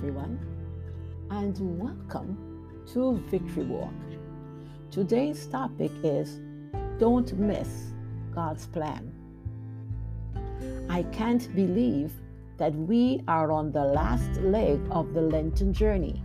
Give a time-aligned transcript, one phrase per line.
[0.00, 0.38] everyone,
[1.30, 2.34] and welcome
[2.90, 3.92] to Victory Walk.
[4.90, 6.40] Today's topic is
[6.98, 7.92] Don't Miss
[8.34, 9.12] God's Plan.
[10.88, 12.12] I can't believe
[12.56, 16.22] that we are on the last leg of the Lenten journey.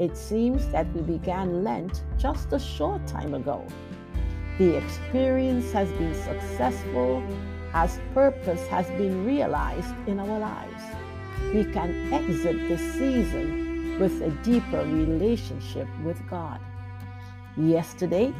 [0.00, 3.64] It seems that we began Lent just a short time ago.
[4.58, 7.22] The experience has been successful
[7.74, 10.82] as purpose has been realized in our lives
[11.52, 16.60] we can exit the season with a deeper relationship with God.
[17.56, 18.32] Yesterday,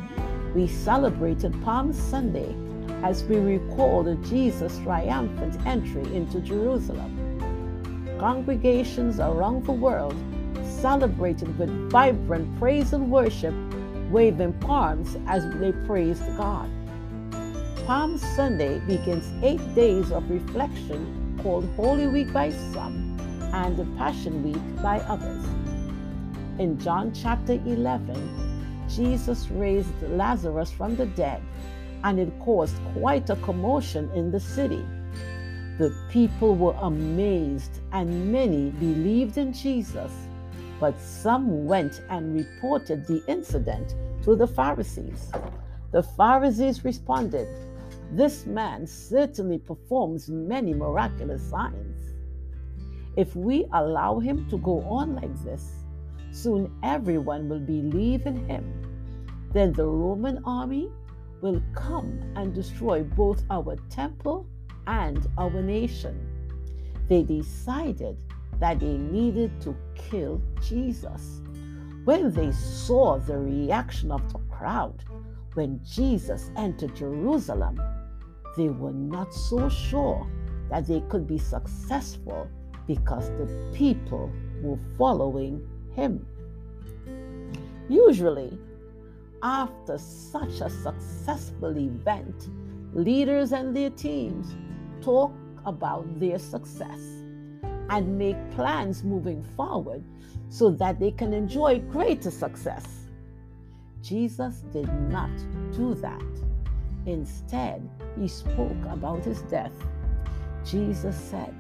[0.55, 2.55] we celebrated Palm Sunday
[3.03, 8.17] as we recalled Jesus' triumphant entry into Jerusalem.
[8.19, 10.17] Congregations around the world
[10.65, 13.55] celebrated with vibrant praise and worship,
[14.11, 16.71] waving palms as they praised God.
[17.87, 23.17] Palm Sunday begins eight days of reflection called Holy Week by some
[23.53, 25.45] and the Passion Week by others.
[26.59, 31.41] In John chapter 11, Jesus raised Lazarus from the dead,
[32.05, 34.85] and it caused quite a commotion in the city.
[35.79, 40.13] The people were amazed, and many believed in Jesus,
[40.81, 43.95] but some went and reported the incident
[44.25, 45.31] to the Pharisees.
[45.93, 47.49] The Pharisees responded,
[48.13, 52.15] this man certainly performs many miraculous signs.
[53.17, 55.85] If we allow him to go on like this,
[56.31, 58.65] soon everyone will believe in him.
[59.53, 60.89] Then the Roman army
[61.41, 64.47] will come and destroy both our temple
[64.87, 66.17] and our nation.
[67.09, 68.17] They decided
[68.61, 71.41] that they needed to kill Jesus.
[72.05, 75.05] When they saw the reaction of the crowd
[75.59, 77.83] when Jesus entered Jerusalem,
[78.57, 80.25] they were not so sure
[80.71, 82.49] that they could be successful
[82.87, 84.31] because the people
[84.63, 85.61] were following
[85.97, 86.25] him.
[87.89, 88.57] Usually,
[89.43, 92.51] after such a successful event,
[92.95, 94.55] leaders and their teams
[95.01, 95.33] talk
[95.67, 97.01] about their success
[97.91, 100.05] and make plans moving forward
[100.51, 103.08] so that they can enjoy greater success.
[104.03, 105.31] Jesus did not
[105.73, 106.23] do that.
[107.07, 107.89] Instead,
[108.19, 109.73] he spoke about his death.
[110.65, 111.55] Jesus said,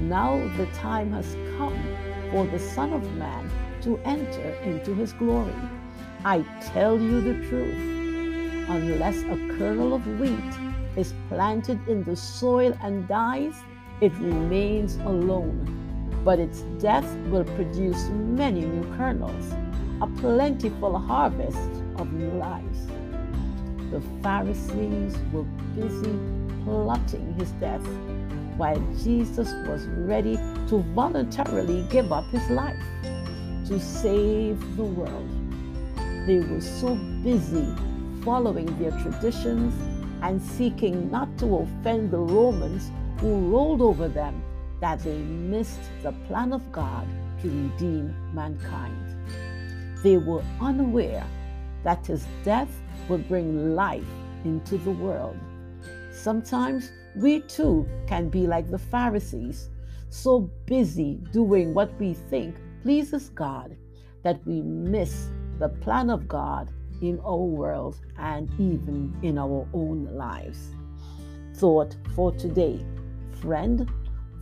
[0.00, 1.78] Now the time has come
[2.30, 3.50] for the Son of Man
[3.82, 5.54] to enter into his glory.
[6.24, 8.00] I tell you the truth.
[8.68, 10.54] Unless a kernel of wheat
[10.96, 13.54] is planted in the soil and dies,
[14.00, 15.76] it remains alone.
[16.24, 19.54] But its death will produce many new kernels,
[20.02, 21.58] a plentiful harvest
[21.96, 22.90] of lives
[23.90, 25.42] the Pharisees were
[25.74, 26.16] busy
[26.64, 27.84] plotting his death
[28.56, 30.36] while Jesus was ready
[30.68, 32.78] to voluntarily give up his life
[33.66, 35.28] to save the world.
[36.26, 36.94] They were so
[37.24, 37.66] busy
[38.22, 39.74] following their traditions
[40.22, 44.40] and seeking not to offend the Romans who ruled over them
[44.80, 47.08] that they missed the plan of God
[47.42, 48.94] to redeem mankind.
[50.02, 51.26] They were unaware
[51.84, 52.70] that his death
[53.08, 54.08] would bring life
[54.44, 55.36] into the world.
[56.12, 59.70] Sometimes we too can be like the Pharisees,
[60.08, 63.76] so busy doing what we think pleases God
[64.22, 65.28] that we miss
[65.58, 66.70] the plan of God
[67.02, 70.74] in our world and even in our own lives.
[71.54, 72.84] Thought for today
[73.40, 73.90] Friend,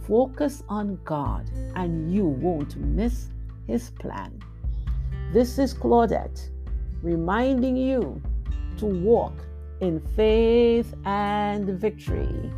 [0.09, 3.29] focus on God and you won't miss
[3.69, 4.41] His plan.
[5.31, 6.49] This is Claudette
[7.03, 8.23] reminding you
[8.79, 9.35] to walk
[9.81, 12.51] in faith and victory.